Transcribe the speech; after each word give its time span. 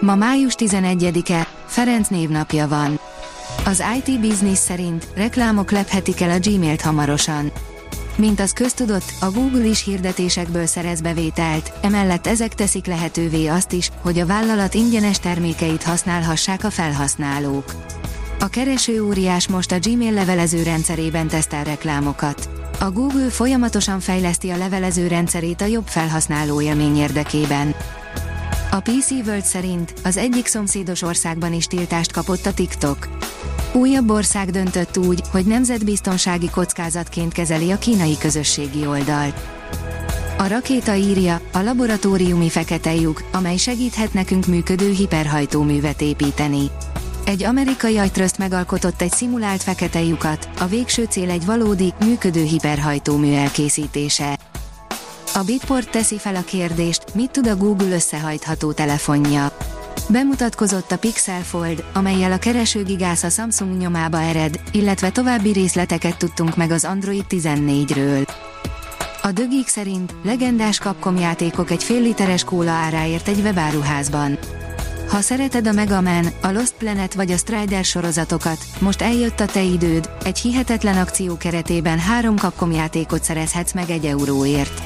Ma 0.00 0.14
május 0.14 0.54
11-e, 0.56 1.46
Ferenc 1.66 2.08
névnapja 2.08 2.68
van. 2.68 2.98
Az 3.64 3.82
IT 3.96 4.20
Business 4.20 4.58
szerint 4.58 5.06
reklámok 5.14 5.70
lephetik 5.70 6.20
el 6.20 6.30
a 6.30 6.38
Gmailt 6.38 6.80
hamarosan. 6.80 7.52
Mint 8.16 8.40
az 8.40 8.52
köztudott, 8.52 9.12
a 9.20 9.30
Google 9.30 9.64
is 9.64 9.84
hirdetésekből 9.84 10.66
szerez 10.66 11.00
bevételt, 11.00 11.72
emellett 11.82 12.26
ezek 12.26 12.54
teszik 12.54 12.86
lehetővé 12.86 13.46
azt 13.46 13.72
is, 13.72 13.90
hogy 14.00 14.18
a 14.18 14.26
vállalat 14.26 14.74
ingyenes 14.74 15.18
termékeit 15.18 15.82
használhassák 15.82 16.64
a 16.64 16.70
felhasználók. 16.70 17.74
A 18.40 18.48
kereső 18.48 19.02
óriás 19.02 19.48
most 19.48 19.72
a 19.72 19.78
Gmail 19.78 20.12
levelező 20.12 20.62
rendszerében 20.62 21.28
tesztel 21.28 21.64
reklámokat. 21.64 22.48
A 22.80 22.90
Google 22.90 23.28
folyamatosan 23.30 24.00
fejleszti 24.00 24.50
a 24.50 24.56
levelező 24.56 25.06
rendszerét 25.06 25.60
a 25.60 25.64
jobb 25.64 25.86
felhasználó 25.86 26.60
élmény 26.60 26.96
érdekében. 26.96 27.74
A 28.76 28.80
PC 28.80 29.10
World 29.10 29.44
szerint 29.44 29.94
az 30.04 30.16
egyik 30.16 30.46
szomszédos 30.46 31.02
országban 31.02 31.52
is 31.52 31.66
tiltást 31.66 32.12
kapott 32.12 32.46
a 32.46 32.54
TikTok. 32.54 33.08
Újabb 33.72 34.10
ország 34.10 34.50
döntött 34.50 34.96
úgy, 34.96 35.20
hogy 35.30 35.44
nemzetbiztonsági 35.46 36.50
kockázatként 36.50 37.32
kezeli 37.32 37.70
a 37.70 37.78
kínai 37.78 38.18
közösségi 38.18 38.86
oldalt. 38.86 39.36
A 40.38 40.46
rakéta 40.46 40.94
írja, 40.94 41.40
a 41.52 41.58
laboratóriumi 41.58 42.48
fekete 42.48 42.94
lyuk, 42.94 43.22
amely 43.32 43.56
segíthet 43.56 44.14
nekünk 44.14 44.46
működő 44.46 44.90
hiperhajtóművet 44.90 46.00
építeni. 46.00 46.70
Egy 47.24 47.42
amerikai 47.42 47.98
agytrözt 47.98 48.38
megalkotott 48.38 49.00
egy 49.00 49.12
szimulált 49.12 49.62
fekete 49.62 50.02
lyukat, 50.02 50.48
a 50.58 50.66
végső 50.66 51.04
cél 51.04 51.30
egy 51.30 51.44
valódi, 51.44 51.92
működő 52.04 52.42
hiperhajtómű 52.42 53.32
elkészítése. 53.32 54.38
A 55.36 55.42
Bitport 55.44 55.90
teszi 55.90 56.18
fel 56.18 56.34
a 56.34 56.44
kérdést, 56.44 57.14
mit 57.14 57.30
tud 57.30 57.46
a 57.46 57.56
Google 57.56 57.94
összehajtható 57.94 58.72
telefonja. 58.72 59.56
Bemutatkozott 60.08 60.90
a 60.90 60.98
Pixel 60.98 61.42
Fold, 61.42 61.84
amelyel 61.92 62.32
a 62.32 62.38
keresőgigász 62.38 63.22
a 63.22 63.28
Samsung 63.28 63.76
nyomába 63.76 64.20
ered, 64.20 64.60
illetve 64.72 65.10
további 65.10 65.52
részleteket 65.52 66.16
tudtunk 66.16 66.56
meg 66.56 66.70
az 66.70 66.84
Android 66.84 67.24
14-ről. 67.28 68.28
A 69.22 69.32
dögik 69.32 69.68
szerint 69.68 70.14
legendás 70.22 70.78
Capcom 70.78 71.16
játékok 71.16 71.70
egy 71.70 71.84
fél 71.84 72.00
literes 72.00 72.44
kóla 72.44 72.70
áráért 72.70 73.28
egy 73.28 73.40
webáruházban. 73.40 74.38
Ha 75.08 75.20
szereted 75.20 75.66
a 75.66 75.72
Mega 75.72 76.00
Man, 76.00 76.26
a 76.42 76.50
Lost 76.50 76.74
Planet 76.78 77.14
vagy 77.14 77.30
a 77.30 77.36
Strider 77.36 77.84
sorozatokat, 77.84 78.58
most 78.78 79.02
eljött 79.02 79.40
a 79.40 79.46
te 79.46 79.62
időd, 79.62 80.10
egy 80.24 80.38
hihetetlen 80.38 80.96
akció 80.96 81.36
keretében 81.36 81.98
három 81.98 82.36
Capcom 82.36 82.70
játékot 82.70 83.22
szerezhetsz 83.22 83.72
meg 83.72 83.90
egy 83.90 84.04
euróért. 84.04 84.82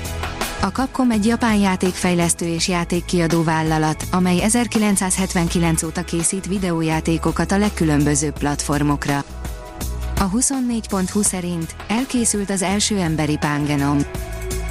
A 0.62 0.66
Capcom 0.66 1.10
egy 1.10 1.26
japán 1.26 1.56
játékfejlesztő 1.56 2.46
és 2.46 2.68
játékkiadó 2.68 3.42
vállalat, 3.42 4.04
amely 4.10 4.40
1979 4.40 5.82
óta 5.82 6.04
készít 6.04 6.46
videójátékokat 6.46 7.52
a 7.52 7.58
legkülönbözőbb 7.58 8.38
platformokra. 8.38 9.24
A 10.18 10.30
24.20 10.30 11.22
szerint 11.22 11.74
elkészült 11.88 12.50
az 12.50 12.62
első 12.62 12.98
emberi 12.98 13.36
pángenom. 13.36 13.98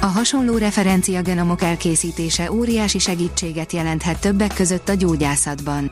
A 0.00 0.06
hasonló 0.06 0.56
referenciagenomok 0.56 1.62
elkészítése 1.62 2.52
óriási 2.52 2.98
segítséget 2.98 3.72
jelenthet 3.72 4.20
többek 4.20 4.54
között 4.54 4.88
a 4.88 4.94
gyógyászatban. 4.94 5.90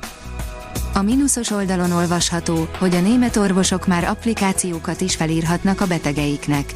A 0.94 1.02
mínuszos 1.02 1.50
oldalon 1.50 1.92
olvasható, 1.92 2.68
hogy 2.78 2.94
a 2.94 3.00
német 3.00 3.36
orvosok 3.36 3.86
már 3.86 4.04
applikációkat 4.04 5.00
is 5.00 5.14
felírhatnak 5.14 5.80
a 5.80 5.86
betegeiknek. 5.86 6.74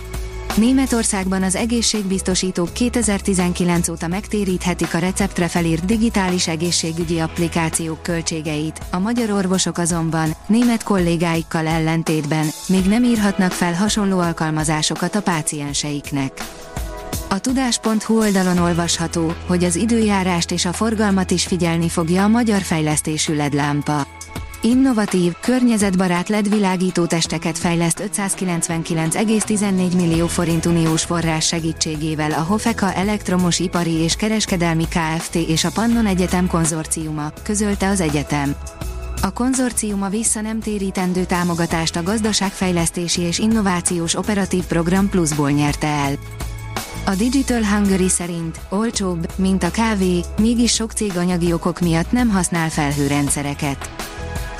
Németországban 0.56 1.42
az 1.42 1.56
egészségbiztosítók 1.56 2.72
2019 2.72 3.88
óta 3.88 4.08
megtéríthetik 4.08 4.94
a 4.94 4.98
receptre 4.98 5.48
felírt 5.48 5.84
digitális 5.84 6.48
egészségügyi 6.48 7.18
applikációk 7.18 8.02
költségeit, 8.02 8.80
a 8.90 8.98
magyar 8.98 9.30
orvosok 9.30 9.78
azonban, 9.78 10.34
német 10.46 10.82
kollégáikkal 10.82 11.66
ellentétben, 11.66 12.46
még 12.68 12.84
nem 12.84 13.04
írhatnak 13.04 13.52
fel 13.52 13.74
hasonló 13.74 14.18
alkalmazásokat 14.18 15.14
a 15.14 15.22
pácienseiknek. 15.22 16.32
A 17.28 17.38
tudás.hu 17.38 18.18
oldalon 18.18 18.58
olvasható, 18.58 19.32
hogy 19.46 19.64
az 19.64 19.76
időjárást 19.76 20.50
és 20.50 20.64
a 20.64 20.72
forgalmat 20.72 21.30
is 21.30 21.46
figyelni 21.46 21.88
fogja 21.88 22.22
a 22.24 22.28
magyar 22.28 22.60
fejlesztésű 22.60 23.34
LED 23.34 23.54
lámpa. 23.54 24.06
Innovatív, 24.64 25.32
környezetbarát 25.40 26.28
LED 26.28 26.48
világító 26.48 27.06
testeket 27.06 27.58
fejleszt 27.58 28.10
599,14 28.16 29.96
millió 29.96 30.26
forint 30.26 30.66
uniós 30.66 31.02
forrás 31.02 31.46
segítségével 31.46 32.32
a 32.32 32.40
Hofeka 32.40 32.92
Elektromos 32.92 33.58
Ipari 33.58 33.92
és 33.92 34.14
Kereskedelmi 34.14 34.84
Kft. 34.84 35.34
és 35.34 35.64
a 35.64 35.70
Pannon 35.74 36.06
Egyetem 36.06 36.46
konzorciuma, 36.46 37.32
közölte 37.42 37.88
az 37.88 38.00
egyetem. 38.00 38.54
A 39.22 39.32
konzorciuma 39.32 40.08
vissza 40.08 40.40
nem 40.40 40.60
térítendő 40.60 41.24
támogatást 41.24 41.96
a 41.96 42.02
gazdaságfejlesztési 42.02 43.20
és 43.20 43.38
innovációs 43.38 44.16
operatív 44.16 44.64
program 44.64 45.08
pluszból 45.08 45.50
nyerte 45.50 45.86
el. 45.86 46.14
A 47.06 47.14
Digital 47.14 47.64
Hungary 47.64 48.08
szerint 48.08 48.60
olcsóbb, 48.70 49.32
mint 49.36 49.62
a 49.62 49.70
kávé, 49.70 50.20
mégis 50.40 50.72
sok 50.72 50.92
cég 50.92 51.16
anyagi 51.16 51.52
okok 51.52 51.80
miatt 51.80 52.12
nem 52.12 52.28
használ 52.28 52.70
felhőrendszereket. 52.70 54.01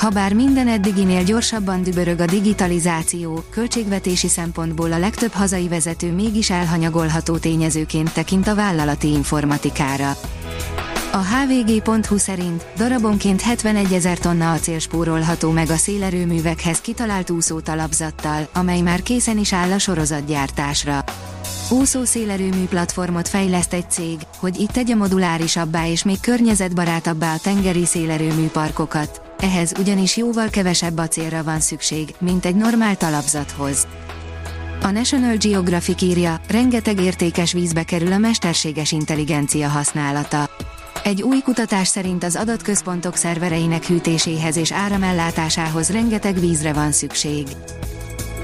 Habár 0.02 0.32
minden 0.32 0.68
eddiginél 0.68 1.22
gyorsabban 1.22 1.82
dübörög 1.82 2.20
a 2.20 2.26
digitalizáció, 2.26 3.44
költségvetési 3.50 4.28
szempontból 4.28 4.92
a 4.92 4.98
legtöbb 4.98 5.32
hazai 5.32 5.68
vezető 5.68 6.12
mégis 6.12 6.50
elhanyagolható 6.50 7.36
tényezőként 7.36 8.12
tekint 8.12 8.46
a 8.46 8.54
vállalati 8.54 9.08
informatikára. 9.08 10.16
A 11.12 11.16
hvg.hu 11.16 12.16
szerint 12.16 12.66
darabonként 12.76 13.40
71 13.40 13.92
ezer 13.92 14.18
tonna 14.18 14.52
acél 14.52 14.78
spórolható 14.78 15.50
meg 15.50 15.70
a 15.70 15.76
szélerőművekhez 15.76 16.80
kitalált 16.80 17.30
úszó 17.30 17.60
talapzattal, 17.60 18.48
amely 18.52 18.80
már 18.80 19.02
készen 19.02 19.38
is 19.38 19.52
áll 19.52 19.72
a 19.72 19.78
sorozatgyártásra. 19.78 21.04
Úszó 21.70 22.04
szélerőmű 22.04 22.64
platformot 22.64 23.28
fejleszt 23.28 23.72
egy 23.72 23.90
cég, 23.90 24.18
hogy 24.38 24.60
itt 24.60 24.70
tegye 24.70 24.94
modulárisabbá 24.94 25.86
és 25.86 26.02
még 26.02 26.20
környezetbarátabbá 26.20 27.34
a 27.34 27.38
tengeri 27.42 27.84
szélerőmű 27.84 28.46
parkokat, 28.46 29.31
ehhez 29.42 29.72
ugyanis 29.78 30.16
jóval 30.16 30.48
kevesebb 30.48 30.98
acélra 30.98 31.42
van 31.42 31.60
szükség, 31.60 32.14
mint 32.18 32.44
egy 32.44 32.54
normál 32.54 32.96
talapzathoz. 32.96 33.86
A 34.82 34.90
National 34.90 35.36
Geographic 35.36 36.02
írja, 36.02 36.40
rengeteg 36.48 37.00
értékes 37.00 37.52
vízbe 37.52 37.82
kerül 37.82 38.12
a 38.12 38.18
mesterséges 38.18 38.92
intelligencia 38.92 39.68
használata. 39.68 40.50
Egy 41.04 41.22
új 41.22 41.40
kutatás 41.40 41.88
szerint 41.88 42.24
az 42.24 42.36
adatközpontok 42.36 43.16
szervereinek 43.16 43.84
hűtéséhez 43.84 44.56
és 44.56 44.72
áramellátásához 44.72 45.90
rengeteg 45.90 46.40
vízre 46.40 46.72
van 46.72 46.92
szükség. 46.92 47.46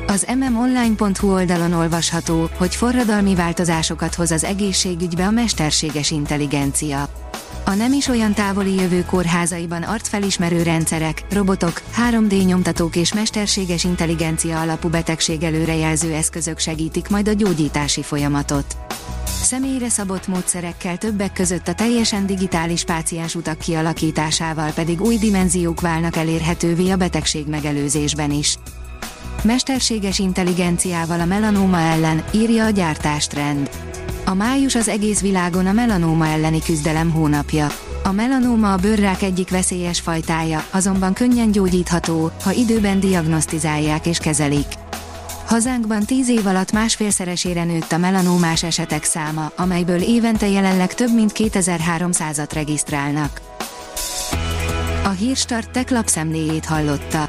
Az 0.06 0.26
mmonline.hu 0.36 1.32
oldalon 1.32 1.72
olvasható, 1.72 2.48
hogy 2.56 2.74
forradalmi 2.74 3.34
változásokat 3.34 4.14
hoz 4.14 4.30
az 4.30 4.44
egészségügybe 4.44 5.26
a 5.26 5.30
mesterséges 5.30 6.10
intelligencia. 6.10 7.27
A 7.68 7.74
nem 7.74 7.92
is 7.92 8.06
olyan 8.06 8.34
távoli 8.34 8.74
jövő 8.74 9.04
kórházaiban 9.04 9.82
arcfelismerő 9.82 10.62
rendszerek, 10.62 11.24
robotok, 11.32 11.82
3D 12.10 12.46
nyomtatók 12.46 12.96
és 12.96 13.14
mesterséges 13.14 13.84
intelligencia 13.84 14.60
alapú 14.60 14.88
betegség 14.88 15.42
előrejelző 15.42 16.12
eszközök 16.12 16.58
segítik 16.58 17.08
majd 17.08 17.28
a 17.28 17.32
gyógyítási 17.32 18.02
folyamatot. 18.02 18.76
Személyre 19.42 19.88
szabott 19.88 20.26
módszerekkel 20.26 20.96
többek 20.96 21.32
között 21.32 21.68
a 21.68 21.74
teljesen 21.74 22.26
digitális 22.26 22.84
páciens 22.84 23.34
utak 23.34 23.58
kialakításával 23.58 24.70
pedig 24.70 25.00
új 25.00 25.16
dimenziók 25.16 25.80
válnak 25.80 26.16
elérhetővé 26.16 26.90
a 26.90 26.96
betegség 26.96 27.46
megelőzésben 27.46 28.30
is. 28.30 28.58
Mesterséges 29.42 30.18
intelligenciával 30.18 31.20
a 31.20 31.24
melanóma 31.24 31.80
ellen, 31.80 32.24
írja 32.34 32.64
a 32.64 32.70
gyártástrend. 32.70 33.70
A 34.28 34.34
május 34.34 34.74
az 34.74 34.88
egész 34.88 35.20
világon 35.20 35.66
a 35.66 35.72
melanóma 35.72 36.26
elleni 36.26 36.62
küzdelem 36.62 37.10
hónapja. 37.10 37.66
A 38.02 38.12
melanóma 38.12 38.72
a 38.72 38.76
bőrrák 38.76 39.22
egyik 39.22 39.50
veszélyes 39.50 40.00
fajtája, 40.00 40.64
azonban 40.70 41.12
könnyen 41.12 41.50
gyógyítható, 41.50 42.30
ha 42.42 42.52
időben 42.52 43.00
diagnosztizálják 43.00 44.06
és 44.06 44.18
kezelik. 44.18 44.66
Hazánkban 45.46 46.04
tíz 46.04 46.28
év 46.28 46.46
alatt 46.46 46.72
másfélszeresére 46.72 47.64
nőtt 47.64 47.92
a 47.92 47.98
melanómás 47.98 48.62
esetek 48.62 49.04
száma, 49.04 49.52
amelyből 49.56 50.02
évente 50.02 50.48
jelenleg 50.48 50.94
több 50.94 51.14
mint 51.14 51.32
2300-at 51.34 52.50
regisztrálnak 52.52 53.40
Hírstart 55.18 55.70
tech 55.70 55.92
lapszemléjét 55.92 56.64
hallotta. 56.64 57.28